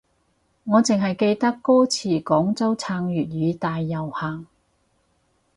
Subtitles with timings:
[0.63, 4.47] 我淨係記得歌詞廣州撐粵語大遊行